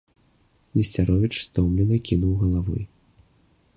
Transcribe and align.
Несцяровіч 0.77 1.31
стомлена 1.47 2.01
кіўнуў 2.11 2.33
галавой. 2.41 2.83